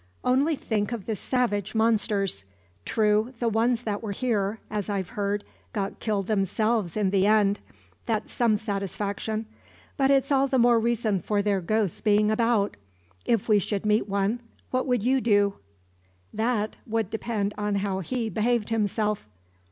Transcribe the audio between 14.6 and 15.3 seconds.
what would you